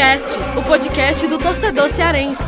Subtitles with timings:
[0.00, 2.42] Futecast, o podcast do torcedor cearense.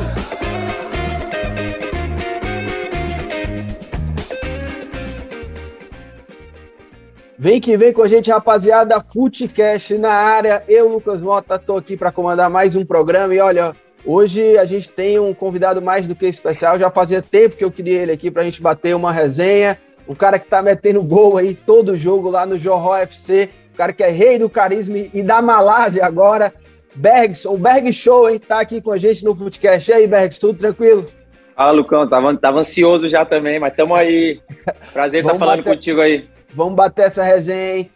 [7.39, 8.99] Vem que vem com a gente, rapaziada.
[9.03, 10.65] Futecast na área.
[10.67, 13.35] Eu, Lucas Mota, tô aqui para comandar mais um programa.
[13.35, 16.79] E olha, hoje a gente tem um convidado mais do que especial.
[16.79, 19.79] Já fazia tempo que eu queria ele aqui para a gente bater uma resenha.
[20.07, 23.51] O cara que tá metendo gol aí todo jogo lá no Johor FC.
[23.75, 26.51] O cara que é rei do carisma e da Malásia agora.
[26.95, 28.39] Bergs, o Berg Show, hein?
[28.39, 29.91] Tá aqui com a gente no Footcast.
[29.91, 31.07] E aí, Bergs, tudo tranquilo?
[31.57, 32.09] Fala, Lucão.
[32.09, 34.41] Tava, tava ansioso já também, mas tamo aí.
[34.93, 35.75] Prazer estar tá falando bater...
[35.75, 36.29] contigo aí.
[36.55, 37.91] Vamos bater essa resenha, hein?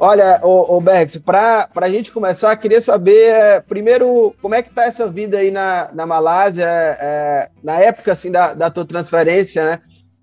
[0.00, 4.70] Olha, o, o Bex, para a gente começar, queria saber, é, primeiro, como é que
[4.70, 9.64] tá essa vida aí na, na Malásia, é, na época, assim, da, da tua transferência,
[9.64, 9.80] né?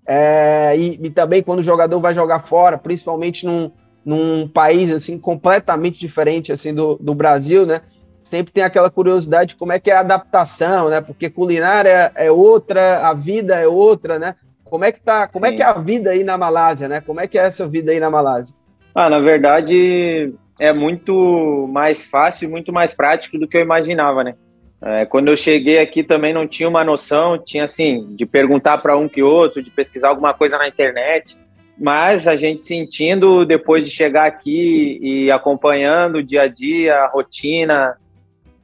[0.08, 3.70] É, e, e, também quando o jogador vai jogar fora, principalmente num,
[4.04, 7.82] num país, assim, completamente diferente, assim, do, do Brasil, né?
[8.26, 11.00] sempre tem aquela curiosidade de como é que é a adaptação, né?
[11.00, 14.34] Porque culinária é outra, a vida é outra, né?
[14.64, 15.52] Como é que tá, como Sim.
[15.52, 17.00] é que é a vida aí na Malásia, né?
[17.00, 18.52] Como é que é essa vida aí na Malásia?
[18.98, 24.34] Ah, na verdade é muito mais fácil, muito mais prático do que eu imaginava, né?
[24.80, 28.96] É, quando eu cheguei aqui também não tinha uma noção, tinha assim, de perguntar para
[28.96, 31.36] um que outro, de pesquisar alguma coisa na internet,
[31.78, 37.08] mas a gente sentindo depois de chegar aqui e acompanhando o dia a dia, a
[37.08, 37.98] rotina,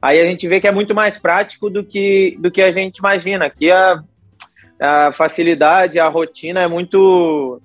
[0.01, 2.97] aí a gente vê que é muito mais prático do que, do que a gente
[2.97, 3.45] imagina.
[3.45, 4.03] Aqui a,
[4.79, 7.61] a facilidade, a rotina é muito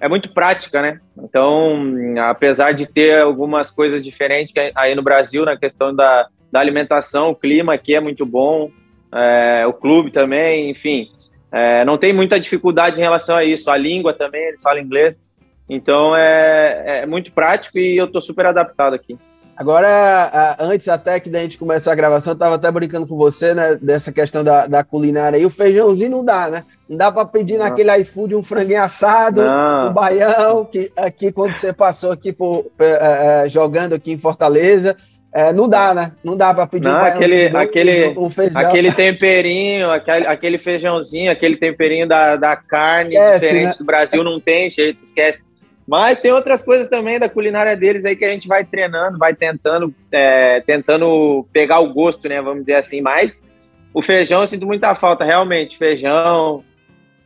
[0.00, 1.00] é muito prática, né?
[1.22, 1.84] Então,
[2.28, 7.34] apesar de ter algumas coisas diferentes aí no Brasil na questão da, da alimentação, o
[7.34, 8.70] clima aqui é muito bom,
[9.12, 11.08] é, o clube também, enfim,
[11.50, 13.70] é, não tem muita dificuldade em relação a isso.
[13.70, 15.20] A língua também, eles falam inglês,
[15.68, 19.18] então é, é muito prático e eu estou super adaptado aqui.
[19.58, 23.52] Agora, antes até que da gente começar a gravação, eu tava até brincando com você,
[23.52, 25.44] né, dessa questão da, da culinária aí.
[25.44, 26.64] O feijãozinho não dá, né?
[26.88, 27.70] Não dá para pedir Nossa.
[27.70, 29.90] naquele iFood um franguinho assado, não.
[29.90, 34.96] um baião, que aqui quando você passou aqui por, é, jogando aqui em Fortaleza,
[35.34, 36.12] é, não dá, né?
[36.22, 38.62] Não dá para pedir não, um aquele, aquele, um feijão.
[38.62, 43.78] aquele temperinho, aquele, aquele feijãozinho, aquele temperinho da, da carne esquece, diferente né?
[43.80, 45.47] do Brasil, não tem jeito, esquece.
[45.88, 49.34] Mas tem outras coisas também da culinária deles aí que a gente vai treinando, vai
[49.34, 52.42] tentando, é, tentando pegar o gosto, né?
[52.42, 53.00] Vamos dizer assim.
[53.00, 53.40] Mas
[53.94, 55.78] o feijão eu sinto muita falta, realmente.
[55.78, 56.62] Feijão.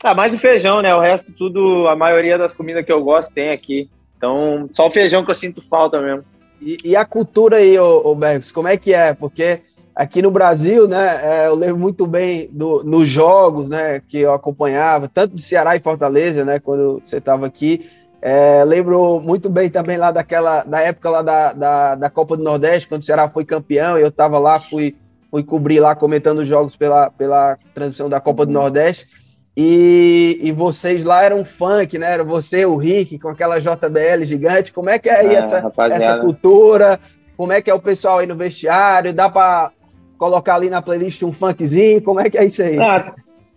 [0.00, 0.94] Ah, mais o feijão, né?
[0.94, 3.90] O resto, tudo, a maioria das comidas que eu gosto tem aqui.
[4.16, 6.24] Então, só o feijão que eu sinto falta mesmo.
[6.60, 8.16] E, e a cultura aí, ô, ô
[8.54, 9.12] como é que é?
[9.12, 9.58] Porque
[9.92, 14.32] aqui no Brasil, né, é, eu lembro muito bem do, nos jogos, né, que eu
[14.32, 17.90] acompanhava, tanto do Ceará e Fortaleza, né, quando você estava aqui,
[18.24, 22.44] é, lembro muito bem também lá daquela, da época lá da, da, da, Copa do
[22.44, 24.94] Nordeste, quando o Ceará foi campeão, eu estava lá, fui,
[25.28, 29.08] fui cobrir lá, comentando os jogos pela, pela transmissão da Copa do Nordeste,
[29.56, 32.12] e, e vocês lá eram funk, né?
[32.12, 35.72] Era você, o Rick, com aquela JBL gigante, como é que é aí é, essa,
[35.90, 37.00] essa cultura?
[37.36, 39.12] Como é que é o pessoal aí no vestiário?
[39.12, 39.72] Dá para
[40.16, 42.00] colocar ali na playlist um funkzinho?
[42.00, 42.78] Como é que é isso aí?
[42.78, 43.12] Ah,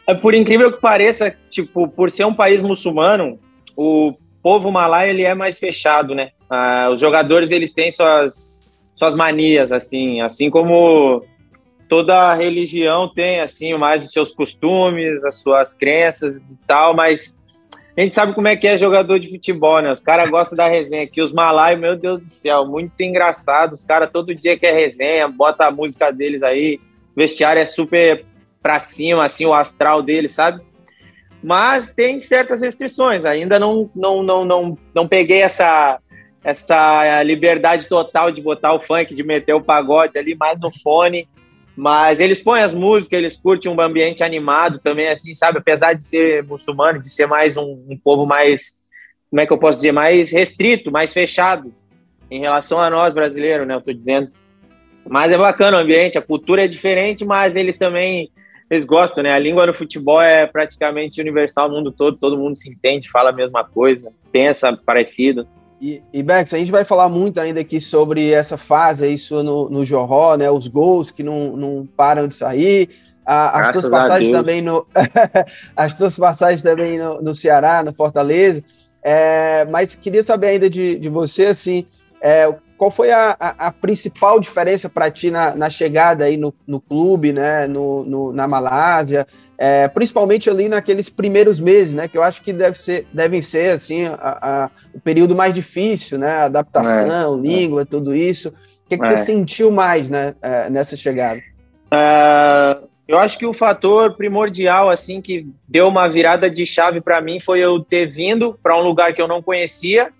[0.08, 3.40] é por incrível que pareça, tipo, por ser um país muçulmano,
[3.78, 4.14] o
[4.45, 6.29] povo malai ele é mais fechado, né?
[6.47, 11.25] Ah, os jogadores eles têm suas suas manias, assim, assim como
[11.89, 17.35] toda religião tem assim mais os seus costumes, as suas crenças e tal, mas
[17.97, 19.91] a gente sabe como é que é jogador de futebol, né?
[19.91, 23.73] Os caras gostam da resenha aqui, os malai, meu Deus do céu, muito engraçado.
[23.73, 26.79] Os caras todo dia quer resenha, bota a música deles aí,
[27.16, 28.23] o vestiário é super
[28.61, 30.61] pra cima, assim, o astral deles, sabe?
[31.45, 33.23] Mas tem certas restrições.
[33.23, 36.00] Ainda não, não, não, não, não peguei essa,
[36.44, 41.29] essa liberdade total de botar o funk, de meter o pagode ali mais no fone.
[41.78, 45.59] Mas eles põem as músicas, eles curtem um ambiente animado também, assim, sabe?
[45.59, 48.75] Apesar de ser muçulmano, de ser mais um, um povo mais,
[49.29, 51.72] como é que eu posso dizer, mais restrito, mais fechado
[52.31, 53.75] em relação a nós brasileiros, né?
[53.75, 54.31] Eu tô dizendo.
[55.08, 58.31] Mas é bacana o ambiente, a cultura é diferente, mas eles também
[58.75, 59.31] eles gostam, né?
[59.31, 63.29] A língua no futebol é praticamente universal no mundo todo, todo mundo se entende, fala
[63.29, 65.47] a mesma coisa, pensa parecido.
[65.81, 69.69] E, e Bex, a gente vai falar muito ainda aqui sobre essa fase sua no,
[69.69, 70.49] no Jorró, né?
[70.49, 72.89] Os gols que não, não param de sair,
[73.25, 74.85] a, as tuas passagens também no
[75.75, 78.63] as tuas passagens também no, no Ceará, no Fortaleza.
[79.03, 81.85] É, mas queria saber ainda de, de você, assim,
[82.22, 86.53] é, qual foi a, a, a principal diferença para ti na, na, chegada aí no,
[86.67, 89.25] no clube, né, no, no, na Malásia?
[89.57, 92.07] é, principalmente ali naqueles primeiros meses, né?
[92.07, 96.31] Que eu acho que deve ser, devem ser assim a, o período mais difícil, né?
[96.43, 97.85] Adaptação, é, língua, é.
[97.85, 98.49] tudo isso.
[98.49, 99.17] O que, que você é.
[99.17, 100.35] sentiu mais, né?
[100.41, 101.41] É, nessa chegada?
[101.91, 102.77] É,
[103.07, 107.39] eu acho que o fator primordial, assim, que deu uma virada de chave para mim
[107.39, 110.11] foi eu ter vindo para um lugar que eu não conhecia,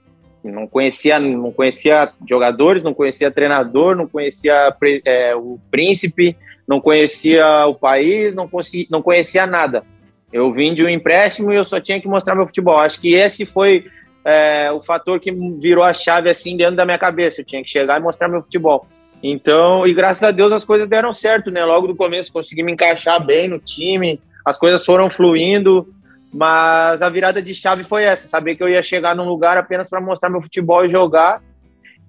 [0.52, 4.76] não conhecia, não conhecia jogadores, não conhecia treinador, não conhecia
[5.06, 6.38] é, o príncipe,
[6.68, 9.84] não conhecia o país, não, conhecia, não conhecia nada.
[10.32, 12.78] Eu vim de um empréstimo e eu só tinha que mostrar meu futebol.
[12.78, 13.86] Acho que esse foi
[14.24, 17.42] é, o fator que virou a chave assim dentro da minha cabeça.
[17.42, 18.88] Eu tinha que chegar e mostrar meu futebol.
[19.24, 21.64] Então, e graças a Deus as coisas deram certo, né?
[21.64, 25.88] Logo do começo consegui me encaixar bem no time, as coisas foram fluindo,
[26.36, 29.88] mas a virada de chave foi essa: saber que eu ia chegar num lugar apenas
[29.88, 31.42] para mostrar meu futebol e jogar.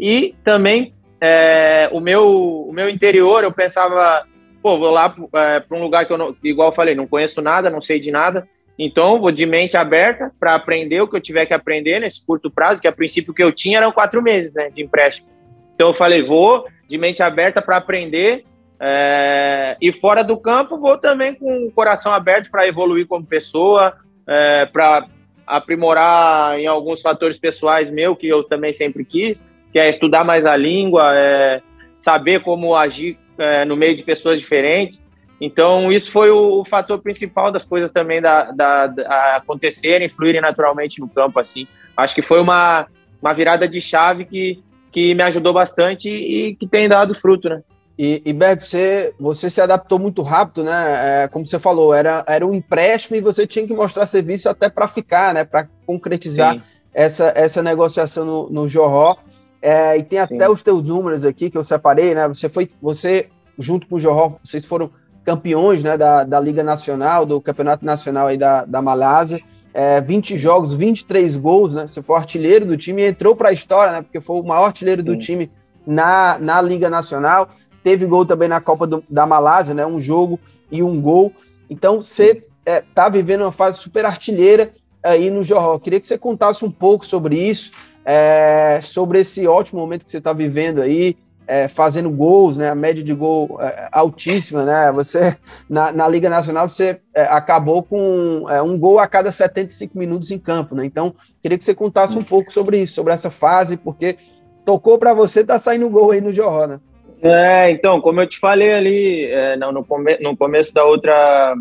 [0.01, 4.27] E também é, o, meu, o meu interior, eu pensava,
[4.61, 7.41] pô, vou lá é, para um lugar que eu, não, igual eu falei, não conheço
[7.41, 8.49] nada, não sei de nada.
[8.77, 12.51] Então, vou de mente aberta para aprender o que eu tiver que aprender nesse curto
[12.51, 15.29] prazo, que a princípio que eu tinha eram quatro meses né, de empréstimo.
[15.77, 18.45] Então, eu falei, vou de mente aberta para aprender.
[18.81, 23.97] É, e fora do campo, vou também com o coração aberto para evoluir como pessoa,
[24.27, 25.07] é, para
[25.47, 29.43] aprimorar em alguns fatores pessoais meu, que eu também sempre quis,
[29.73, 31.63] que é estudar mais a língua, é,
[32.01, 35.07] saber como agir é, no meio de pessoas diferentes.
[35.41, 40.41] Então, isso foi o, o fator principal das coisas também da, da, da, acontecerem, fluírem
[40.41, 41.67] naturalmente no campo, assim.
[41.97, 42.87] Acho que foi uma,
[43.21, 47.63] uma virada de chave que, que me ajudou bastante e que tem dado fruto, né?
[47.99, 51.25] E, e Beto, você, você se adaptou muito rápido, né?
[51.25, 54.69] É, como você falou, era, era um empréstimo e você tinha que mostrar serviço até
[54.69, 55.45] para ficar, né?
[55.45, 56.63] Para concretizar
[56.93, 59.17] essa, essa negociação no, no Jorró.
[59.63, 60.53] É, e tem até Sim.
[60.53, 62.29] os teus números aqui que eu separei, né?
[62.29, 63.29] Você foi, você
[63.59, 64.91] junto com o Jorró, vocês foram
[65.25, 65.97] campeões, né?
[65.97, 69.41] Da, da Liga Nacional, do Campeonato Nacional aí da, da Malásia.
[69.73, 71.89] É, 20 jogos, 23 gols, né?
[71.89, 74.03] Você foi artilheiro do time e entrou para a história, né?
[74.03, 75.07] Porque foi o maior artilheiro Sim.
[75.07, 75.51] do time
[75.87, 77.49] na, na Liga Nacional
[77.87, 79.87] teve gol também na Copa do, da Malásia, né?
[79.87, 80.41] Um jogo
[80.73, 81.33] e um gol.
[81.71, 84.73] Então você é, tá vivendo uma fase super artilheira
[85.05, 85.79] aí no Johor.
[85.79, 87.71] Queria que você contasse um pouco sobre isso,
[88.05, 91.17] é, sobre esse ótimo momento que você está vivendo aí,
[91.47, 92.71] é, fazendo gols, né?
[92.71, 94.91] A média de gol é, altíssima, né?
[94.91, 95.37] Você
[95.71, 100.33] na, na Liga Nacional você é, acabou com é, um gol a cada 75 minutos
[100.33, 100.85] em campo, né?
[100.85, 104.19] Então queria que você contasse um pouco sobre isso, sobre essa fase, porque
[104.65, 106.81] tocou para você, tá saindo gol aí no Johor, né?
[107.23, 111.55] É, então, como eu te falei ali é, no, come, no começo da outra,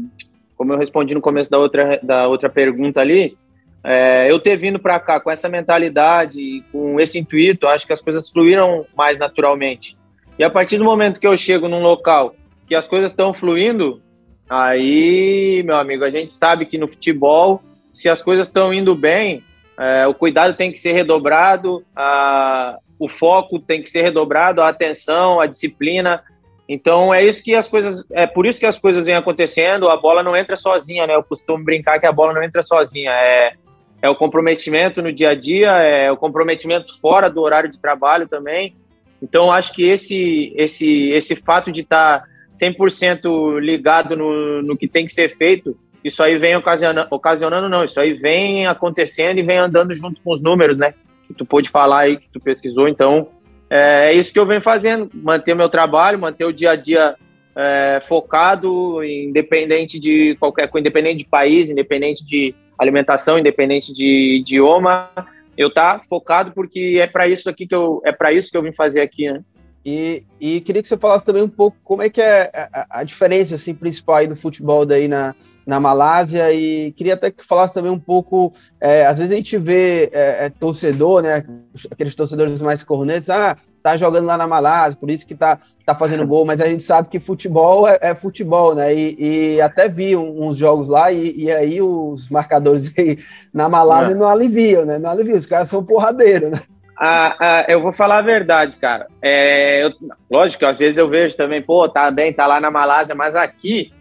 [0.57, 3.37] como eu respondi no começo da outra, da outra pergunta ali,
[3.83, 8.01] é, eu ter vindo para cá com essa mentalidade, com esse intuito, acho que as
[8.01, 9.95] coisas fluíram mais naturalmente.
[10.37, 12.35] E a partir do momento que eu chego num local
[12.67, 14.01] que as coisas estão fluindo,
[14.49, 17.61] aí, meu amigo, a gente sabe que no futebol,
[17.91, 19.43] se as coisas estão indo bem,
[19.77, 24.69] é, o cuidado tem que ser redobrado, a, o foco tem que ser redobrado, a
[24.69, 26.23] atenção, a disciplina.
[26.67, 29.89] Então é isso que as coisas, é por isso que as coisas vêm acontecendo.
[29.89, 31.15] A bola não entra sozinha, né?
[31.15, 33.11] Eu costumo brincar que a bola não entra sozinha.
[33.11, 33.53] É,
[34.01, 38.27] é o comprometimento no dia a dia, é o comprometimento fora do horário de trabalho
[38.27, 38.75] também.
[39.21, 42.27] Então acho que esse esse esse fato de estar tá
[42.59, 47.83] 100% ligado no, no que tem que ser feito, isso aí vem ocasionando, ocasionando não,
[47.83, 50.93] isso aí vem acontecendo e vem andando junto com os números, né?
[51.27, 52.87] Que tu pôde falar aí, que tu pesquisou.
[52.87, 53.29] Então,
[53.69, 56.75] é, é isso que eu venho fazendo, manter o meu trabalho, manter o dia a
[56.75, 57.15] dia
[57.55, 65.09] é, focado, independente de qualquer coisa, independente de país, independente de alimentação, independente de idioma,
[65.57, 68.61] eu tá focado porque é para isso aqui que eu é para isso que eu
[68.61, 69.41] vim fazer aqui, né?
[69.85, 73.03] E, e queria que você falasse também um pouco como é que é a, a
[73.03, 75.35] diferença assim principal aí do futebol daí na
[75.65, 79.35] na Malásia e queria até que tu falasse também um pouco, é, às vezes a
[79.35, 81.43] gente vê é, é, torcedor, né,
[81.89, 85.95] aqueles torcedores mais cornetos, ah, tá jogando lá na Malásia, por isso que tá, tá
[85.95, 89.89] fazendo gol, mas a gente sabe que futebol é, é futebol, né, e, e, até
[89.89, 93.17] vi uns jogos lá e, e aí os marcadores aí
[93.51, 96.61] na Malásia não, não aliviam, né, não aliviam, os caras são porradeiros, né.
[96.97, 99.07] Ah, ah, eu vou falar a verdade, cara.
[99.21, 99.91] É, eu,
[100.31, 103.91] lógico, às vezes eu vejo também, pô, tá bem, tá lá na Malásia, mas aqui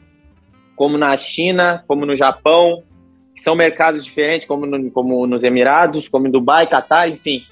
[0.76, 2.82] como na China, como no Japão,
[3.34, 7.42] que são mercados diferentes, como, no, como nos Emirados, como em Dubai, Catar, enfim.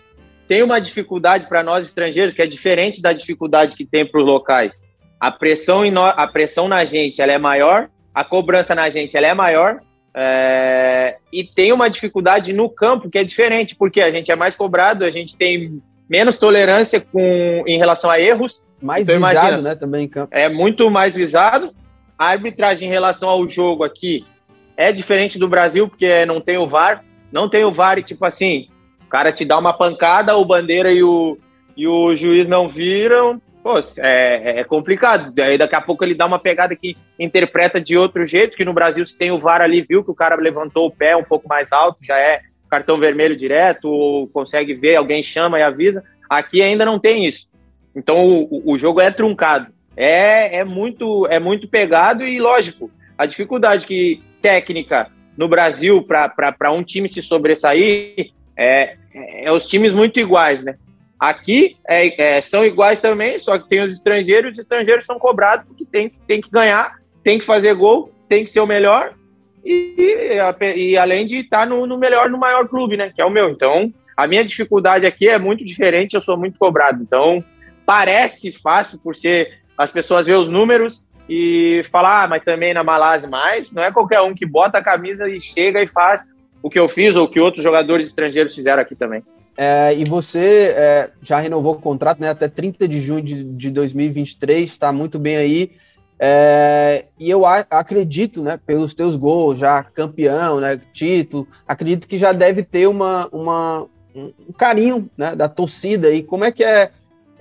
[0.46, 4.26] Tem uma dificuldade para nós estrangeiros que é diferente da dificuldade que tem para os
[4.26, 4.80] locais.
[5.18, 9.26] A pressão, no, a pressão na gente ela é maior, a cobrança na gente ela
[9.26, 9.80] é maior,
[10.14, 14.54] é, e tem uma dificuldade no campo que é diferente, porque a gente é mais
[14.54, 18.62] cobrado, a gente tem menos tolerância com, em relação a erros.
[18.80, 20.28] Mais então, visado, imagina, né, também em campo.
[20.34, 21.72] É muito mais visado,
[22.18, 24.24] a arbitragem em relação ao jogo aqui
[24.76, 27.04] é diferente do Brasil, porque não tem o VAR.
[27.30, 28.68] Não tem o VAR e, tipo assim,
[29.04, 31.38] o cara te dá uma pancada, o bandeira e o,
[31.76, 33.40] e o juiz não viram.
[33.62, 35.32] Pô, é, é complicado.
[35.40, 38.72] Aí daqui a pouco ele dá uma pegada que interpreta de outro jeito, que no
[38.72, 41.48] Brasil se tem o VAR ali, viu que o cara levantou o pé um pouco
[41.48, 46.02] mais alto, já é cartão vermelho direto, ou consegue ver, alguém chama e avisa.
[46.28, 47.46] Aqui ainda não tem isso.
[47.94, 49.72] Então o, o jogo é truncado.
[49.96, 56.72] É, é, muito, é muito pegado e, lógico, a dificuldade que técnica no Brasil para
[56.72, 60.76] um time se sobressair é, é, os times muito iguais, né?
[61.18, 65.66] Aqui é, é, são iguais também, só que tem os estrangeiros, os estrangeiros são cobrados
[65.66, 69.14] porque tem, tem que ganhar, tem que fazer gol, tem que ser o melhor,
[69.64, 73.12] e, e, e além de estar no, no melhor, no maior clube, né?
[73.14, 73.50] Que é o meu.
[73.50, 77.00] Então, a minha dificuldade aqui é muito diferente, eu sou muito cobrado.
[77.00, 77.44] Então,
[77.86, 82.84] parece fácil por ser as pessoas ver os números e falar, ah, mas também na
[82.84, 86.22] Malásia, mas não é qualquer um que bota a camisa e chega e faz
[86.62, 89.22] o que eu fiz ou o que outros jogadores estrangeiros fizeram aqui também.
[89.56, 93.70] É, e você é, já renovou o contrato né, até 30 de junho de, de
[93.70, 95.72] 2023, está muito bem aí.
[96.18, 102.32] É, e eu acredito, né, pelos teus gols, já campeão, né, título, acredito que já
[102.32, 106.10] deve ter uma, uma, um carinho né, da torcida.
[106.12, 106.90] E como é que é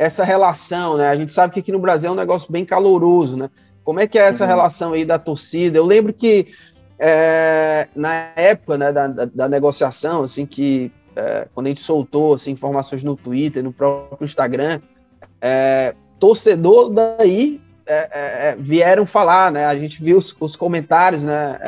[0.01, 0.98] essa relação?
[0.98, 1.08] Né?
[1.08, 3.38] A gente sabe que aqui no Brasil é um negócio bem caloroso.
[3.38, 3.51] Né?
[3.84, 4.50] Como é que é essa uhum.
[4.50, 5.77] relação aí da torcida?
[5.77, 6.48] Eu lembro que
[6.98, 12.34] é, na época né, da, da, da, negociação, assim, que é, quando a gente soltou
[12.34, 14.81] assim, informações no Twitter, no próprio Instagram,
[15.39, 18.10] é, torcedor daí é, é,
[18.50, 19.65] é, vieram falar, né?
[19.65, 21.60] A gente viu os, os comentários, né?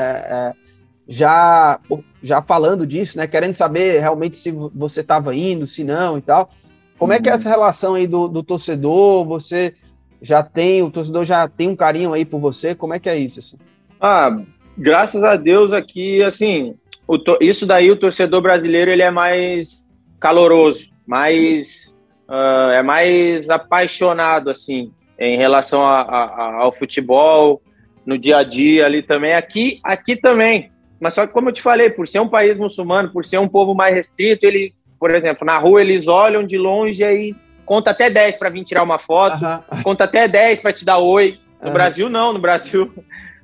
[1.08, 1.80] já,
[2.22, 3.28] já falando disso, né?
[3.28, 6.50] Querendo saber realmente se você estava indo, se não e tal.
[6.98, 7.18] Como uhum.
[7.18, 9.26] é que é essa relação aí do, do, torcedor?
[9.26, 9.74] Você
[10.22, 12.74] já tem, o torcedor já tem um carinho aí por você?
[12.76, 13.40] Como é que é isso?
[13.40, 13.58] Assim?
[14.00, 14.38] Ah,
[14.78, 16.76] graças a Deus aqui, assim,
[17.08, 21.96] o, isso daí o torcedor brasileiro ele é mais caloroso, mais
[22.30, 27.62] uh, é mais apaixonado assim em relação a, a, ao futebol
[28.06, 29.34] no dia a dia ali também.
[29.34, 30.72] Aqui, aqui também
[31.04, 33.48] mas só que, como eu te falei, por ser um país muçulmano, por ser um
[33.48, 34.74] povo mais restrito, ele,
[35.04, 38.84] por exemplo, na rua eles olham de longe e conta até 10 para vir tirar
[38.84, 39.36] uma foto,
[39.84, 41.40] conta até 10 para te dar oi.
[41.62, 42.32] No Brasil, não.
[42.32, 42.90] No Brasil,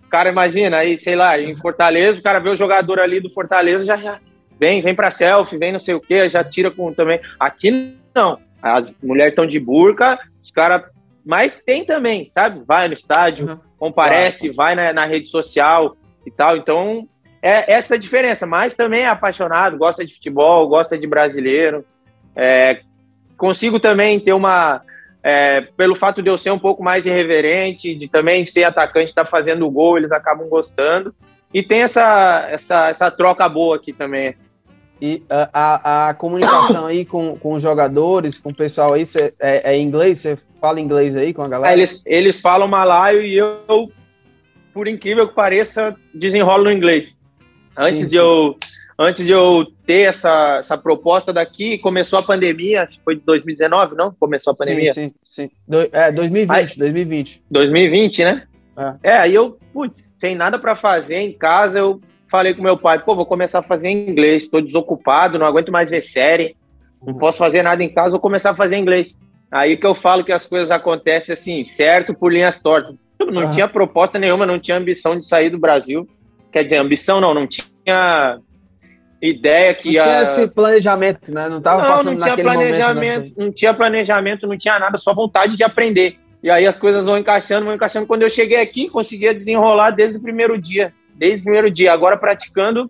[0.05, 3.29] o cara imagina, aí, sei lá, em Fortaleza, o cara vê o jogador ali do
[3.29, 4.21] Fortaleza, já, já
[4.57, 7.19] vem, vem para selfie, vem não sei o quê, já tira com também.
[7.37, 8.39] Aqui, não.
[8.61, 10.83] As mulheres estão de burca, os caras.
[11.25, 12.63] Mas tem também, sabe?
[12.65, 13.59] Vai no estádio, uhum.
[13.77, 16.55] comparece, vai na, na rede social e tal.
[16.55, 17.05] Então,
[17.41, 21.85] é essa a diferença, mas também é apaixonado, gosta de futebol, gosta de brasileiro.
[22.35, 22.81] É,
[23.37, 24.81] consigo também ter uma.
[25.21, 29.25] É, pelo fato de eu ser um pouco mais irreverente, de também ser atacante, estar
[29.25, 31.13] tá fazendo o gol, eles acabam gostando.
[31.53, 34.35] E tem essa, essa, essa troca boa aqui também.
[35.01, 39.33] E a, a, a comunicação aí com, com os jogadores, com o pessoal aí, cê,
[39.39, 40.19] é, é inglês?
[40.19, 41.73] Você fala inglês aí com a galera?
[41.73, 43.91] É, eles, eles falam malaio e eu,
[44.73, 47.17] por incrível que pareça, desenrolo no inglês.
[47.79, 48.17] Antes sim, de sim.
[48.17, 48.57] eu
[48.99, 53.21] antes de eu ter essa, essa proposta daqui, começou a pandemia, acho que foi de
[53.21, 54.13] 2019, não?
[54.19, 54.93] Começou a pandemia?
[54.93, 55.51] Sim, sim, sim.
[55.65, 57.43] Do, é, 2020, aí, 2020.
[57.49, 58.43] 2020, né?
[58.75, 59.11] É.
[59.11, 62.99] é, aí eu, putz, sem nada para fazer em casa, eu falei com meu pai,
[62.99, 66.57] pô, vou começar a fazer inglês, estou desocupado, não aguento mais ver série,
[67.01, 69.17] não posso fazer nada em casa, vou começar a fazer inglês.
[69.49, 72.95] Aí que eu falo que as coisas acontecem assim, certo por linhas tortas.
[73.17, 76.07] Eu não tinha proposta nenhuma, não tinha ambição de sair do Brasil.
[76.51, 78.39] Quer dizer, ambição não, não tinha
[79.21, 80.03] ideia que não ia...
[80.03, 81.49] tinha esse planejamento, né?
[81.49, 85.55] Não tava não, não tinha planejamento, momento, não tinha planejamento, não tinha nada, só vontade
[85.55, 86.17] de aprender.
[86.41, 88.07] E aí as coisas vão encaixando, vão encaixando.
[88.07, 91.91] Quando eu cheguei aqui, conseguia desenrolar desde o primeiro dia, desde o primeiro dia.
[91.91, 92.89] Agora praticando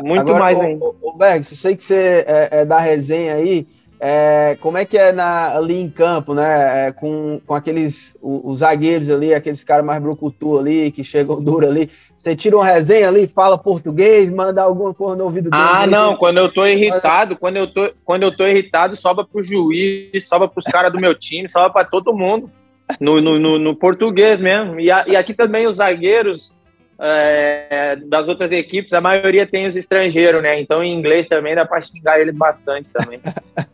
[0.00, 0.84] muito Agora, mais ainda.
[1.00, 3.66] Ô, Bergs, eu sei que você é, é da resenha aí.
[4.00, 6.86] É, como é que é na, ali em campo, né?
[6.86, 11.42] É, com, com aqueles os, os, zagueiros ali, aqueles caras mais brucutu ali, que chegam
[11.42, 11.90] duro ali.
[12.16, 15.62] Você tira uma resenha ali, fala português, manda alguma coisa no ouvido dele.
[15.62, 19.42] Ah, não, quando eu tô irritado, quando eu tô, quando eu tô irritado, sobra pro
[19.42, 22.50] juiz, sobra pros caras do meu time, sobra para todo mundo.
[23.00, 24.80] No, no, no, no, português mesmo.
[24.80, 26.56] E, a, e aqui também os zagueiros
[26.98, 30.60] é, das outras equipes, a maioria tem os estrangeiros, né?
[30.60, 33.20] Então em inglês também dá para xingar eles bastante também.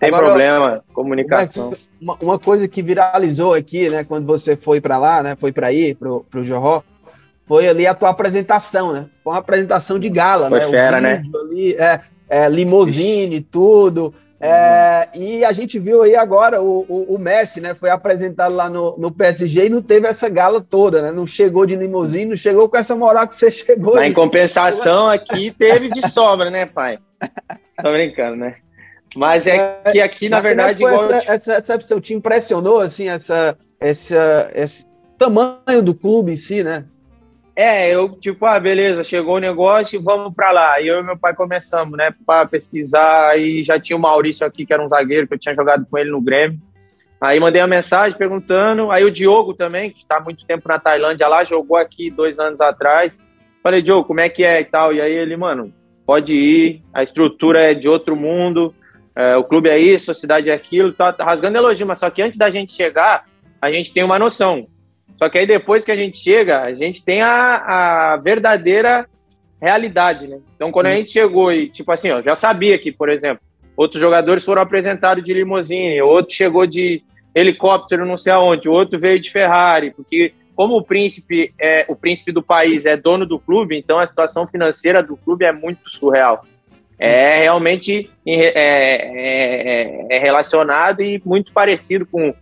[0.00, 1.74] Tem Agora, problema, comunicação.
[2.00, 5.66] Uma, uma, coisa que viralizou aqui, né, quando você foi para lá, né, foi para
[5.66, 6.82] aí, pro, pro Jorró,
[7.46, 9.06] foi ali a tua apresentação, né?
[9.22, 10.68] Foi uma apresentação de gala, foi né?
[10.68, 11.22] Fera, né?
[11.34, 14.14] Ali, é, é, limousine, tudo.
[14.40, 17.74] É, e a gente viu aí agora o, o, o, Messi, né?
[17.74, 21.10] Foi apresentado lá no, no PSG e não teve essa gala toda, né?
[21.10, 23.96] Não chegou de limusine, não chegou com essa moral que você chegou.
[23.96, 27.00] Mas em compensação, aqui teve de sobra, né, pai?
[27.82, 28.54] Tô brincando, né?
[29.16, 31.10] Mas é, é que aqui, na é verdade, igual.
[31.12, 34.86] Essa, essa recepção te impressionou, assim, essa, essa, esse
[35.18, 36.84] tamanho do clube em si, né?
[37.56, 40.80] É, eu, tipo, ah, beleza, chegou o negócio, vamos para lá.
[40.80, 43.38] E eu e meu pai começamos, né, para pesquisar.
[43.38, 45.98] E já tinha o Maurício aqui, que era um zagueiro, que eu tinha jogado com
[45.98, 46.58] ele no Grêmio.
[47.20, 48.90] Aí mandei uma mensagem perguntando.
[48.90, 52.38] Aí o Diogo também, que está há muito tempo na Tailândia lá, jogou aqui dois
[52.38, 53.20] anos atrás.
[53.62, 54.94] Falei, Diogo, como é que é e tal?
[54.94, 55.70] E aí ele, mano,
[56.06, 58.74] pode ir, a estrutura é de outro mundo,
[59.14, 62.22] é, o clube é isso, a cidade é aquilo, tá rasgando elogio, mas só que
[62.22, 63.26] antes da gente chegar,
[63.60, 64.66] a gente tem uma noção.
[65.18, 69.06] Só que aí depois que a gente chega, a gente tem a, a verdadeira
[69.60, 70.38] realidade, né?
[70.56, 73.42] Então, quando a gente chegou e, tipo assim, ó, já sabia que, por exemplo,
[73.76, 77.02] outros jogadores foram apresentados de limusine, outro chegou de
[77.34, 82.32] helicóptero não sei aonde, outro veio de Ferrari, porque como o príncipe é o príncipe
[82.32, 86.44] do país é dono do clube, então a situação financeira do clube é muito surreal.
[87.00, 92.34] É realmente é, é, é, é relacionado e muito parecido com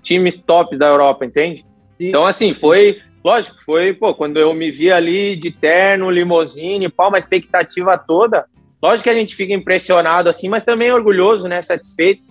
[0.00, 1.66] times top da Europa, entende?
[2.00, 2.98] Então, assim, foi.
[3.22, 8.46] Lógico, foi, pô, quando eu me vi ali de terno, limousine, pau, uma expectativa toda.
[8.82, 11.60] Lógico que a gente fica impressionado assim, mas também orgulhoso, né?
[11.60, 12.22] Satisfeito.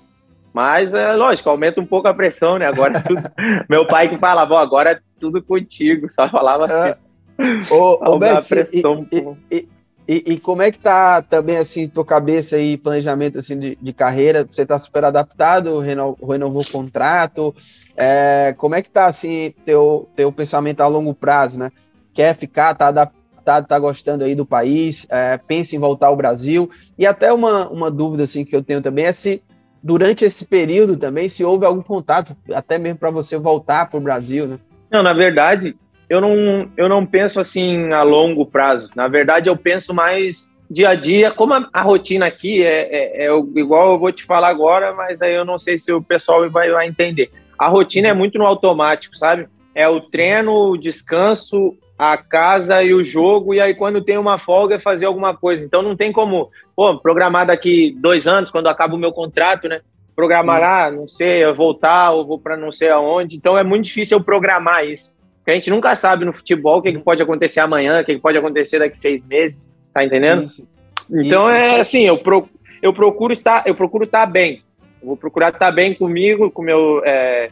[0.53, 2.65] Mas, é, lógico, aumenta um pouco a pressão, né?
[2.65, 3.21] Agora tudo...
[3.69, 6.89] Meu pai que falava, agora é tudo contigo, só falava assim.
[6.89, 7.73] É.
[7.73, 9.67] Ô, ô pressão, e, e,
[10.07, 13.93] e, e, como é que tá também, assim, tua cabeça e planejamento, assim, de, de
[13.93, 14.47] carreira?
[14.49, 17.55] Você tá super adaptado, renovou, renovou o contrato?
[17.97, 21.71] É, como é que tá, assim, teu, teu pensamento a longo prazo, né?
[22.13, 26.69] Quer ficar, tá adaptado, tá gostando aí do país, é, pensa em voltar ao Brasil?
[26.97, 29.41] E até uma, uma dúvida, assim, que eu tenho também é se,
[29.81, 34.03] durante esse período também, se houve algum contato, até mesmo para você voltar para o
[34.03, 34.59] Brasil, né?
[34.91, 35.75] Não, na verdade,
[36.15, 38.89] eu não, eu não penso assim a longo prazo.
[38.95, 41.31] Na verdade, eu penso mais dia a dia.
[41.31, 45.21] Como a, a rotina aqui é, é, é, igual eu vou te falar agora, mas
[45.21, 47.31] aí eu não sei se o pessoal vai, vai entender.
[47.57, 49.47] A rotina é muito no automático, sabe?
[49.73, 54.37] É o treino, o descanso, a casa e o jogo, e aí quando tem uma
[54.37, 55.65] folga é fazer alguma coisa.
[55.65, 59.81] Então não tem como, pô, programar daqui dois anos, quando acaba o meu contrato, né?
[60.15, 63.35] Programar lá, não sei, eu voltar ou vou para não sei aonde.
[63.35, 65.14] Então é muito difícil eu programar isso.
[65.45, 68.15] Porque a gente nunca sabe no futebol o que, que pode acontecer amanhã, o que,
[68.15, 70.49] que pode acontecer daqui seis meses, tá entendendo?
[70.49, 70.65] Sim,
[71.07, 71.21] sim.
[71.21, 72.49] Então é assim, eu, pro,
[72.81, 74.63] eu procuro estar, eu procuro estar bem.
[74.99, 77.51] Eu vou procurar estar bem comigo, com meu, é,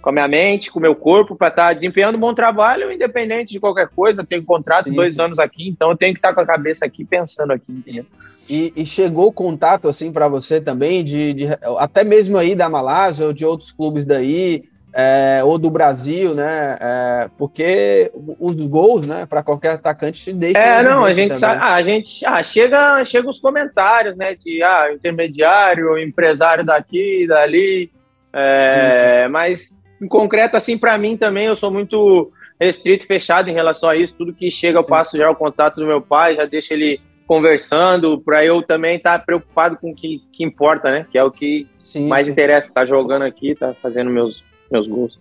[0.00, 3.52] com a minha mente, com o meu corpo, para estar desempenhando um bom trabalho, independente
[3.52, 4.22] de qualquer coisa.
[4.22, 6.84] Eu tenho contrato sim, dois anos aqui, então eu tenho que estar com a cabeça
[6.84, 8.06] aqui pensando aqui, entendeu?
[8.48, 11.46] E, e, chegou o contato assim para você também de, de,
[11.78, 16.76] até mesmo aí da Malásia ou de outros clubes daí é, ou do Brasil, né?
[16.80, 20.60] É, porque os gols, né, para qualquer atacante te deixam.
[20.60, 24.62] É, não, a gente sabe, ah, a gente ah, chega, chega os comentários, né, de
[24.62, 27.90] ah, intermediário, empresário daqui, dali,
[28.32, 33.88] é, mas em concreto assim para mim também eu sou muito restrito, fechado em relação
[33.88, 34.14] a isso.
[34.16, 38.20] Tudo que chega eu passo já o contato do meu pai, já deixo ele conversando,
[38.20, 41.06] para eu também estar tá preocupado com o que, que importa, né?
[41.10, 45.18] Que é o que sim, mais interessa, tá jogando aqui, tá fazendo meus meus gols.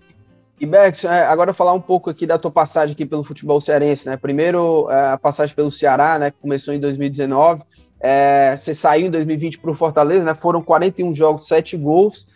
[0.60, 0.70] E
[1.08, 4.16] é, agora falar um pouco aqui da tua passagem aqui pelo futebol cearense, né?
[4.16, 6.30] Primeiro é, a passagem pelo Ceará, né?
[6.30, 7.64] Que começou em 2019.
[8.00, 10.36] É, você saiu em 2020 para o Fortaleza, né?
[10.36, 12.28] Foram 41 jogos, 7 gols.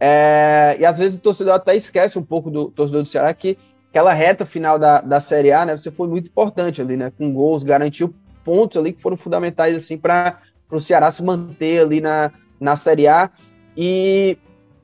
[0.00, 3.56] É, e às vezes o torcedor até esquece um pouco do torcedor do Ceará que
[3.90, 5.78] aquela reta final da, da Série A, né?
[5.78, 7.12] Você foi muito importante ali, né?
[7.16, 8.12] Com gols, garantiu
[8.44, 13.06] pontos ali que foram fundamentais assim para o Ceará se manter ali na, na Série
[13.06, 13.30] A.
[13.76, 14.36] E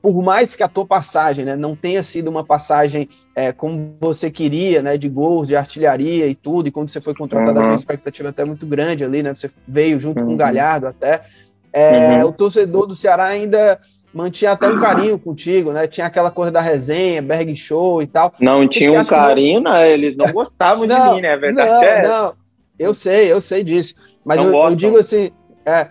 [0.05, 4.29] por mais que a tua passagem né, não tenha sido uma passagem é, como você
[4.29, 7.71] queria, né, de gols, de artilharia e tudo, e quando você foi contratado, uhum.
[7.71, 10.25] a expectativa até muito grande ali, né, você veio junto uhum.
[10.25, 10.37] com o uhum.
[10.37, 11.23] Galhardo até,
[11.73, 12.29] é, uhum.
[12.29, 13.79] o torcedor do Ceará ainda
[14.13, 18.31] mantinha até um carinho contigo, né, tinha aquela coisa da resenha, Berg Show e tal.
[18.39, 19.71] Não tinha um carinho, não...
[19.71, 22.33] né, eles não gostavam não, de mim, né, é verdade não, é Não,
[22.77, 25.31] eu sei, eu sei disso, mas eu, eu, digo assim,
[25.65, 25.89] é,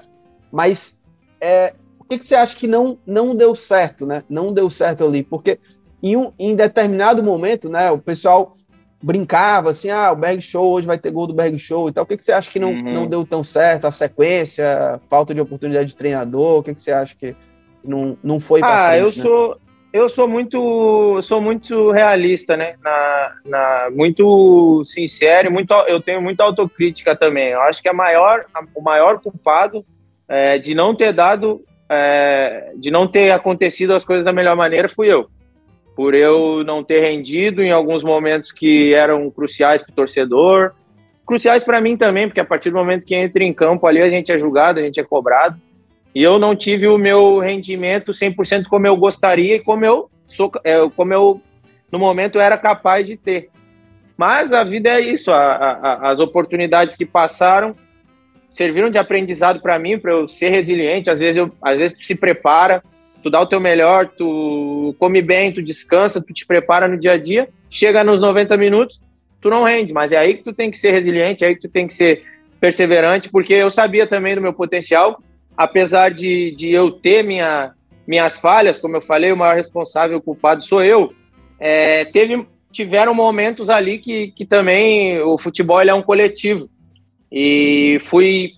[0.53, 0.97] mas
[1.41, 1.75] é,
[2.05, 4.23] o que, que você acha que não, não deu certo, né?
[4.29, 5.59] Não deu certo ali, porque
[6.03, 8.55] em, um, em determinado momento, né, o pessoal
[9.03, 12.05] brincava assim, ah, o Berg Show hoje vai ter gol do Berg Show e tal.
[12.05, 12.93] O que, que você acha que não, uhum.
[12.93, 13.87] não deu tão certo?
[13.87, 17.35] A sequência, falta de oportunidade de treinador, o que, que você acha que
[17.83, 19.13] não, não foi Ah, frente, eu né?
[19.13, 19.61] sou
[19.93, 22.75] eu sou muito sou muito realista, né?
[22.83, 27.51] Na, na, muito sincero, muito eu tenho muita autocrítica também.
[27.51, 29.85] Eu acho que a maior, a, o maior culpado
[30.27, 34.89] é, de não ter dado é, de não ter acontecido as coisas da melhor maneira
[34.89, 35.29] fui eu.
[35.95, 40.73] Por eu não ter rendido em alguns momentos que eram cruciais para o torcedor,
[41.25, 44.09] cruciais para mim também, porque a partir do momento que entra em campo ali a
[44.09, 45.61] gente é julgado, a gente é cobrado.
[46.15, 50.51] E eu não tive o meu rendimento 100% como eu gostaria e como eu sou,
[50.65, 51.41] é, como eu
[51.91, 53.51] no momento era capaz de ter.
[54.17, 57.75] Mas a vida é isso, a, a, as oportunidades que passaram
[58.55, 61.11] serviram de aprendizado para mim, para eu ser resiliente.
[61.11, 62.83] Às vezes, eu, às vezes tu se prepara,
[63.23, 67.13] tu dá o teu melhor, tu come bem, tu descansa, tu te prepara no dia
[67.13, 67.49] a dia.
[67.69, 69.01] Chega nos 90 minutos,
[69.41, 71.63] tu não rende, mas é aí que tu tem que ser resiliente, é aí que
[71.63, 72.23] tu tem que ser
[72.61, 75.21] perseverante, porque eu sabia também do meu potencial,
[75.57, 77.73] apesar de, de eu ter minha,
[78.07, 81.13] minhas falhas, como eu falei, o maior responsável, o culpado sou eu.
[81.59, 86.69] É, teve, tiveram momentos ali que, que também o futebol é um coletivo.
[87.37, 88.53] E fui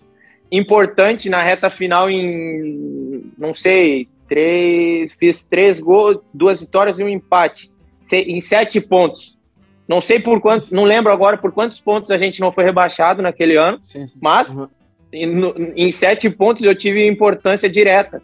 [0.52, 7.08] importante na reta final em, não sei, três, fiz três gols, duas vitórias e um
[7.08, 7.72] empate,
[8.12, 9.38] em sete pontos.
[9.88, 13.22] Não sei por quantos, não lembro agora por quantos pontos a gente não foi rebaixado
[13.22, 14.18] naquele ano, sim, sim.
[14.20, 14.68] mas uhum.
[15.10, 18.22] em, em, sete pontos eu tive importância direta.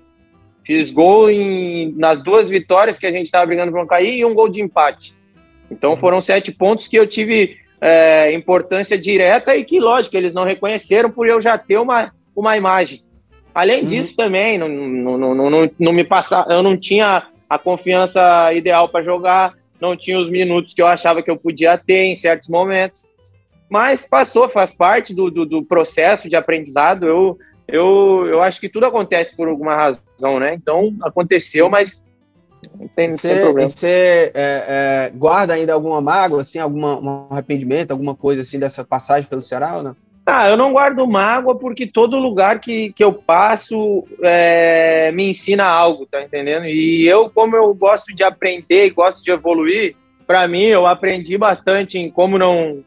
[0.64, 4.24] Fiz gol em, nas duas vitórias que a gente estava brigando para não cair e
[4.24, 5.14] um gol de empate.
[5.70, 10.44] Então foram sete pontos que eu tive é, importância direta e que, lógico, eles não
[10.44, 13.02] reconheceram por eu já ter uma, uma imagem.
[13.52, 13.86] Além uhum.
[13.86, 18.88] disso, também, não, não, não, não, não me passar, eu não tinha a confiança ideal
[18.88, 22.48] para jogar, não tinha os minutos que eu achava que eu podia ter em certos
[22.48, 23.02] momentos.
[23.68, 27.04] Mas passou, faz parte do, do, do processo de aprendizado.
[27.04, 30.54] Eu, eu, eu acho que tudo acontece por alguma razão, né?
[30.54, 32.04] Então aconteceu, mas
[32.78, 33.68] não tem, não tem problema.
[33.68, 38.84] Você é, é, guarda ainda alguma mágoa, assim, alguma, um arrependimento, alguma coisa assim dessa
[38.84, 39.96] passagem pelo Ceará ou não?
[40.24, 45.64] Ah, eu não guardo mágoa porque todo lugar que, que eu passo é, me ensina
[45.64, 46.66] algo, tá entendendo?
[46.66, 51.36] E eu, como eu gosto de aprender e gosto de evoluir, para mim eu aprendi
[51.36, 52.84] bastante em como não,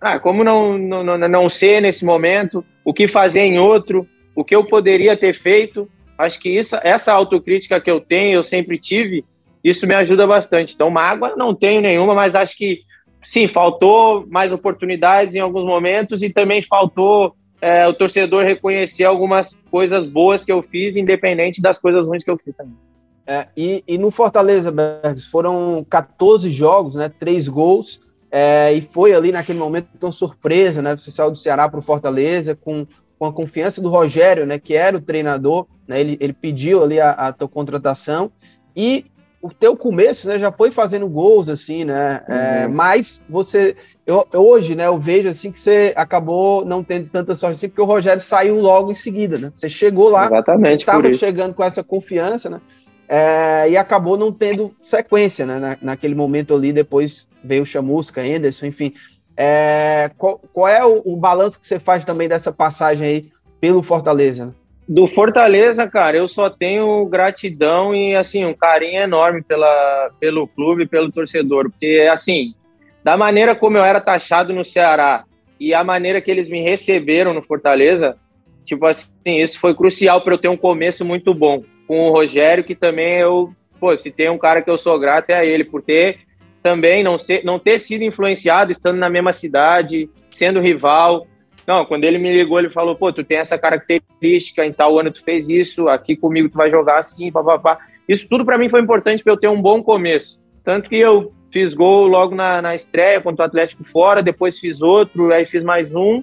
[0.00, 4.42] ah, como não, não, não, não ser nesse momento, o que fazer em outro, o
[4.42, 5.86] que eu poderia ter feito
[6.22, 9.24] Acho que isso, essa autocrítica que eu tenho, eu sempre tive,
[9.62, 10.74] isso me ajuda bastante.
[10.74, 12.80] Então, mágoa não tenho nenhuma, mas acho que
[13.24, 19.54] sim, faltou mais oportunidades em alguns momentos e também faltou é, o torcedor reconhecer algumas
[19.70, 22.76] coisas boas que eu fiz, independente das coisas ruins que eu fiz também.
[23.24, 27.08] É, e, e, no Fortaleza, Bergs, foram 14 jogos, né?
[27.08, 28.00] Três gols.
[28.34, 30.96] É, e foi ali naquele momento tão surpresa, né?
[30.96, 32.86] Você saiu do Ceará para o Fortaleza com
[33.22, 36.98] com a confiança do Rogério, né, que era o treinador, né, ele, ele pediu ali
[36.98, 38.32] a, a tua contratação.
[38.74, 39.06] E
[39.40, 42.38] o teu começo, né, já foi fazendo gols, assim, né, é, uhum.
[42.40, 47.36] é, mas você, eu, hoje, né, eu vejo, assim, que você acabou não tendo tanta
[47.36, 50.28] sorte assim, porque o Rogério saiu logo em seguida, né, você chegou lá,
[50.72, 52.60] estava chegando com essa confiança, né,
[53.08, 58.20] é, e acabou não tendo sequência, né, na, naquele momento ali, depois veio o Chamusca,
[58.20, 58.92] Anderson, enfim,
[59.36, 63.82] é, qual, qual, é o, o, balanço que você faz também dessa passagem aí pelo
[63.82, 64.54] Fortaleza?
[64.88, 70.86] Do Fortaleza, cara, eu só tenho gratidão e assim um carinho enorme pela, pelo clube,
[70.86, 72.54] pelo torcedor, porque assim,
[73.02, 75.24] da maneira como eu era taxado no Ceará
[75.58, 78.16] e a maneira que eles me receberam no Fortaleza,
[78.64, 82.64] tipo assim, isso foi crucial para eu ter um começo muito bom com o Rogério,
[82.64, 85.64] que também eu, pô, se tem um cara que eu sou grato é a ele
[85.64, 86.20] por ter
[86.62, 91.26] também não, ser, não ter sido influenciado estando na mesma cidade, sendo rival.
[91.66, 95.10] Não, quando ele me ligou, ele falou: pô, tu tem essa característica, em tal ano
[95.10, 97.78] tu fez isso, aqui comigo tu vai jogar assim, papapá.
[98.08, 100.40] Isso tudo para mim foi importante para eu ter um bom começo.
[100.64, 104.80] Tanto que eu fiz gol logo na, na estreia contra o Atlético fora, depois fiz
[104.80, 106.22] outro, aí fiz mais um.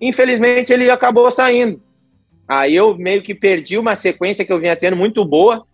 [0.00, 1.82] Infelizmente ele acabou saindo.
[2.48, 5.66] Aí eu meio que perdi uma sequência que eu vinha tendo muito boa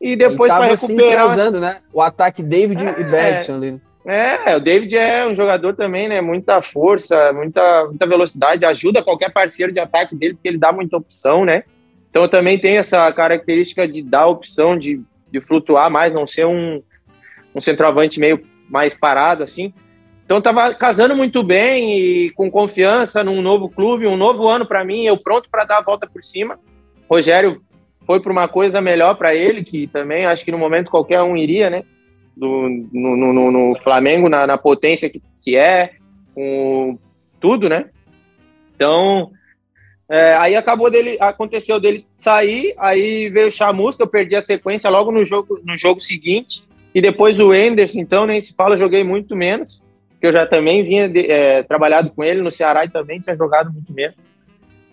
[0.00, 1.32] e depois para recuperar.
[1.32, 1.78] Usando, né?
[1.92, 3.80] O ataque David é, e Bergson ali.
[4.06, 6.20] É, o David é um jogador também, né?
[6.20, 10.96] Muita força, muita, muita velocidade, ajuda qualquer parceiro de ataque dele, porque ele dá muita
[10.96, 11.64] opção, né?
[12.10, 16.82] Então também tenho essa característica de dar opção, de, de flutuar mais, não ser um,
[17.54, 19.74] um centroavante meio mais parado, assim.
[20.24, 24.84] Então tava casando muito bem e com confiança num novo clube, um novo ano para
[24.84, 26.58] mim, eu pronto para dar a volta por cima.
[27.10, 27.62] Rogério
[28.08, 31.36] foi para uma coisa melhor para ele, que também acho que no momento qualquer um
[31.36, 31.82] iria, né?
[32.34, 35.90] Do, no, no, no Flamengo, na, na potência que, que é,
[36.34, 36.98] com
[37.38, 37.90] tudo, né?
[38.74, 39.30] Então,
[40.10, 44.88] é, aí acabou dele, aconteceu dele sair, aí veio o Chamusca, eu perdi a sequência
[44.88, 46.62] logo no jogo, no jogo seguinte,
[46.94, 49.84] e depois o Enderson, então nem se fala, joguei muito menos,
[50.18, 53.36] que eu já também vinha de, é, trabalhado com ele no Ceará e também tinha
[53.36, 54.16] jogado muito menos.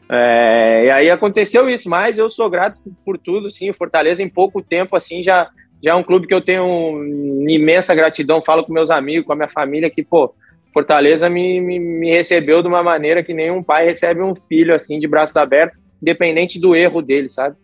[0.10, 3.74] É, e aí aconteceu isso, mas eu sou grato por tudo, sim.
[3.74, 5.50] Fortaleza em pouco tempo, assim, já,
[5.84, 7.04] já é um clube que eu tenho
[7.50, 8.44] imensa gratidão.
[8.44, 10.34] Falo com meus amigos, com a minha família, que, pô,
[10.74, 15.00] Fortaleza me, me, me recebeu de uma maneira que nenhum pai recebe um filho, assim,
[15.00, 17.56] de braços abertos, independente do erro dele, sabe?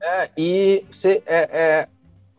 [0.00, 1.88] É, e você, é, é,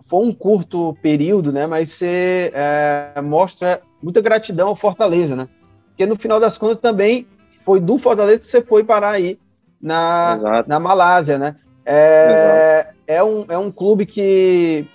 [0.07, 1.67] foi um curto período, né?
[1.67, 5.49] Mas você é, mostra muita gratidão ao Fortaleza, né?
[5.87, 7.27] Porque no final das contas também
[7.65, 9.37] foi do Fortaleza que você foi parar aí
[9.81, 11.55] na, na Malásia, né?
[11.85, 14.85] É, é, um, é um clube que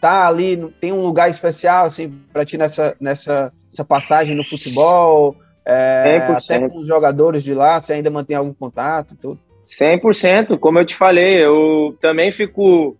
[0.00, 5.36] tá ali, tem um lugar especial, assim, para ti nessa, nessa essa passagem no futebol,
[5.66, 9.38] é, até com os jogadores de lá, você ainda mantém algum contato, tudo?
[9.66, 12.96] 100%, como eu te falei, eu também fico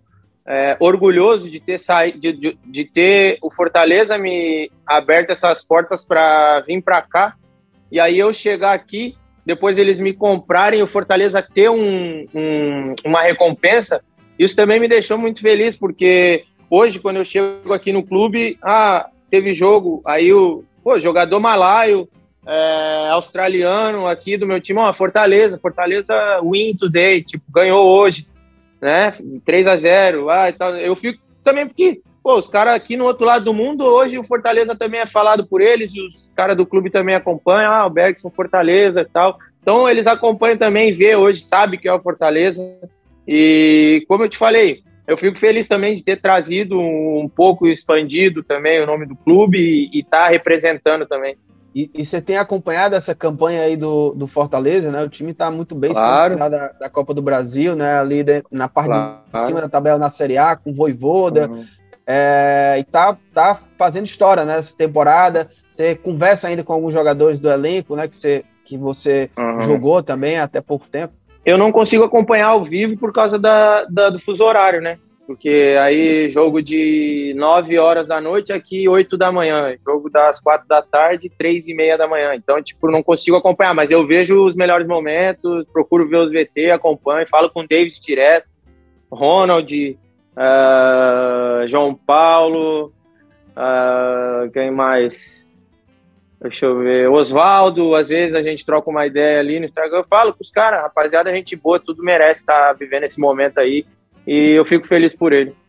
[0.47, 6.05] é, orgulhoso de ter saído, de, de, de, ter o Fortaleza me aberto essas portas
[6.05, 7.35] para vir para cá,
[7.93, 13.23] e aí eu chegar aqui, depois eles me comprarem, o Fortaleza ter um, um, uma
[13.23, 14.03] recompensa,
[14.39, 19.09] isso também me deixou muito feliz, porque hoje, quando eu chego aqui no clube, ah,
[19.31, 22.09] teve jogo, aí o pô, jogador malaio,
[22.47, 28.27] é, australiano aqui do meu time, ó, Fortaleza, Fortaleza win today, tipo, ganhou hoje,
[28.81, 29.15] né?
[29.45, 30.77] 3 a 0 ah, e tal.
[30.77, 34.25] Eu fico também porque, pô, os caras aqui no outro lado do mundo, hoje o
[34.25, 37.91] Fortaleza também é falado por eles, e os caras do clube também acompanham, ah, o
[37.91, 39.39] Bergson Fortaleza e tal.
[39.61, 42.63] Então eles acompanham também, vê hoje, sabe que é o Fortaleza.
[43.29, 48.43] E como eu te falei, eu fico feliz também de ter trazido um pouco expandido
[48.43, 49.59] também o nome do clube
[49.93, 51.37] e estar tá representando também.
[51.75, 55.03] E, e, você tem acompanhado essa campanha aí do, do Fortaleza, né?
[55.03, 56.39] O time está muito bem claro.
[56.39, 57.99] da, da Copa do Brasil, né?
[57.99, 59.19] Ali de, na parte claro.
[59.33, 61.49] de cima da tabela na Série A, com Voivoda.
[61.49, 61.65] Uhum.
[62.07, 65.51] É, e tá, tá fazendo história nessa né, temporada.
[65.71, 68.07] Você conversa ainda com alguns jogadores do elenco, né?
[68.07, 69.61] Que você, que você uhum.
[69.63, 71.15] jogou também até pouco tempo.
[71.45, 74.99] Eu não consigo acompanhar ao vivo por causa da, da do fuso horário, né?
[75.27, 79.75] Porque aí jogo de 9 horas da noite, aqui 8 da manhã.
[79.85, 82.35] Jogo das 4 da tarde, 3 e meia da manhã.
[82.35, 86.71] Então, tipo, não consigo acompanhar, mas eu vejo os melhores momentos, procuro ver os VT,
[86.71, 88.47] acompanho, falo com o David direto,
[89.11, 89.99] Ronald,
[90.37, 92.93] uh, João Paulo,
[93.57, 95.45] uh, quem mais?
[96.41, 97.09] Deixa eu ver.
[97.09, 99.99] Oswaldo, às vezes a gente troca uma ideia ali no Instagram.
[99.99, 103.59] Eu falo com os caras, rapaziada, gente boa, tudo merece estar tá vivendo esse momento
[103.59, 103.87] aí.
[104.27, 105.61] E eu fico feliz por eles.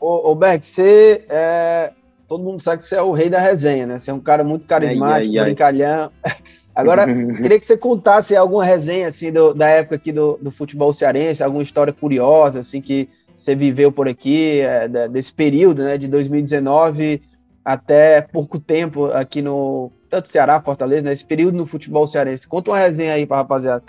[0.00, 1.92] Ô, ô Beck, você é.
[2.28, 3.98] Todo mundo sabe que você é o rei da resenha, né?
[3.98, 6.10] Você é um cara muito carismático, ai, ai, brincalhão.
[6.74, 10.92] Agora, queria que você contasse alguma resenha, assim, do, da época aqui do, do futebol
[10.92, 16.08] cearense, alguma história curiosa, assim, que você viveu por aqui, é, desse período, né, de
[16.08, 17.22] 2019
[17.64, 22.48] até pouco tempo aqui no, tanto Ceará, Fortaleza, nesse né, período no futebol cearense.
[22.48, 23.82] Conta uma resenha aí pra rapaziada.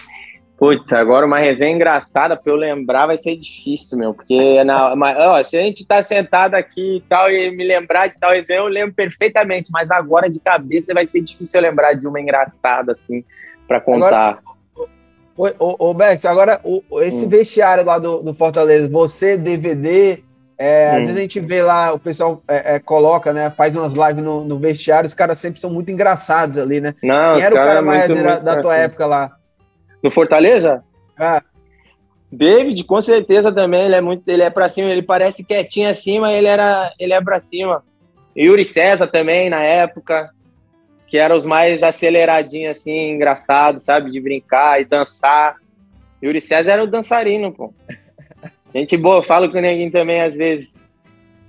[0.57, 5.15] Putz, agora uma resenha engraçada pra eu lembrar vai ser difícil, meu, porque na, mas,
[5.19, 8.59] ó, se a gente tá sentado aqui e tal e me lembrar de tal resenha,
[8.59, 12.93] eu lembro perfeitamente, mas agora de cabeça vai ser difícil eu lembrar de uma engraçada,
[12.93, 13.23] assim,
[13.67, 14.29] pra contar.
[14.29, 14.56] Agora,
[15.37, 17.29] ô, ô, Bex, agora o, esse hum.
[17.29, 20.23] vestiário lá do, do Fortaleza, você, DVD,
[20.57, 20.95] é, hum.
[20.95, 23.51] Às vezes a gente vê lá, o pessoal é, é, coloca, né?
[23.51, 26.95] Faz umas lives no, no, vestiário, os caras sempre são muito engraçados ali, né?
[27.03, 29.31] Não, Quem era o cara mais muito, da, muito da tua época lá?
[30.03, 30.83] No Fortaleza?
[31.17, 31.43] Ah.
[32.31, 36.19] David, com certeza também, ele é muito, ele é pra cima, ele parece quietinho assim,
[36.19, 37.83] mas ele era, ele é pra cima.
[38.35, 40.31] Yuri César também, na época,
[41.07, 45.55] que eram os mais aceleradinhos, assim, engraçados, sabe, de brincar e dançar.
[46.21, 47.73] Yuri César era o dançarino, pô.
[48.75, 50.75] Gente boa, falo com o Neguinho também às vezes.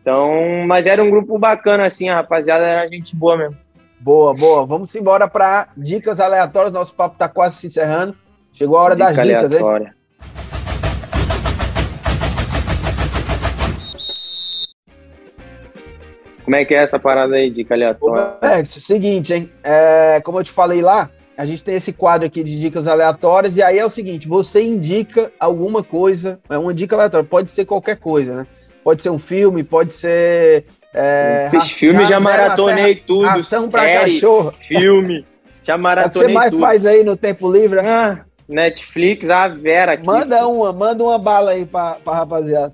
[0.01, 3.57] Então, mas era um grupo bacana, assim, a rapaziada era gente boa mesmo.
[4.01, 4.64] Boa, boa.
[4.64, 6.73] Vamos embora para dicas aleatórias.
[6.73, 8.16] Nosso papo está quase se encerrando.
[8.53, 9.87] Chegou a hora Dica das dicas, aleatória.
[9.88, 9.92] hein?
[16.49, 18.39] Como é que é essa parada aí, dica aleatória?
[18.43, 19.53] Ô, Max, seguinte, hein?
[19.63, 23.59] É, como eu te falei lá, a gente tem esse quadro aqui de dicas aleatórias,
[23.59, 27.67] e aí é o seguinte: você indica alguma coisa, é uma dica aleatória, pode ser
[27.67, 28.47] qualquer coisa, né?
[28.83, 30.65] Pode ser um filme, pode ser.
[30.95, 33.29] É, Fiz filme, já maratonei tudo.
[33.29, 34.51] Ação pra série, cachorro.
[34.55, 35.27] Filme.
[35.65, 36.07] Já maratonei.
[36.07, 36.61] É o que você mais tudo.
[36.63, 37.81] faz aí no tempo livre?
[37.81, 40.07] Ah, Netflix, a Vera aqui.
[40.07, 42.73] Manda uma, manda uma bala aí pra, pra rapaziada.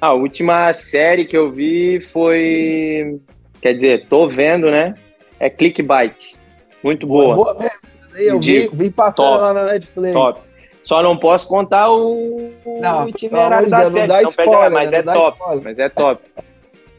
[0.00, 3.20] A última série que eu vi foi.
[3.60, 4.94] Quer dizer, tô vendo, né?
[5.38, 6.34] É Clickbait.
[6.82, 7.34] Muito boa.
[7.34, 7.90] boa mesmo.
[8.14, 10.12] Eu vi, vi passando top, lá na Netflix.
[10.12, 10.40] Top.
[10.82, 15.38] Só não posso contar o, não, o itinerário da série, não, spoiler, mas, é top,
[15.62, 16.22] mas é top.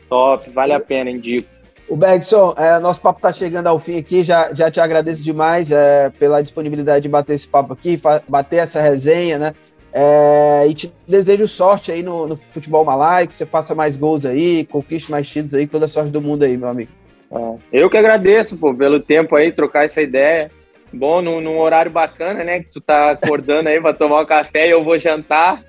[0.08, 1.50] Top, vale a pena, indico.
[1.90, 5.72] O Bergson, é, nosso papo está chegando ao fim aqui, já, já te agradeço demais
[5.72, 9.54] é, pela disponibilidade de bater esse papo aqui, bater essa resenha, né?
[9.93, 14.25] É, e te desejo sorte aí no, no, futebol malai, que você faça mais gols
[14.25, 16.91] aí, conquiste mais títulos aí, toda a sorte do mundo aí, meu amigo.
[17.32, 20.49] É, eu que agradeço, pô, pelo tempo aí, trocar essa ideia.
[20.93, 22.60] Bom, num, num horário bacana, né?
[22.60, 25.63] Que tu tá acordando aí para tomar um café e eu vou jantar.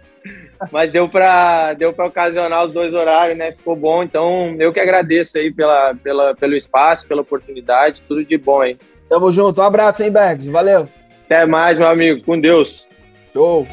[0.71, 3.53] Mas deu para deu para ocasionar os dois horários, né?
[3.53, 4.03] Ficou bom.
[4.03, 8.03] Então, eu que agradeço aí pela, pela, pelo espaço, pela oportunidade.
[8.09, 8.77] Tudo de bom aí.
[9.09, 9.61] Tamo junto.
[9.61, 10.49] Um abraço, hein, Bergs?
[10.49, 10.89] Valeu.
[11.25, 12.25] Até mais, meu amigo.
[12.25, 12.89] Com Deus.
[13.33, 13.67] Show!